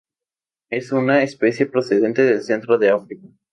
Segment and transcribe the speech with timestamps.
[0.71, 3.27] Es una especie procedente del centro de África.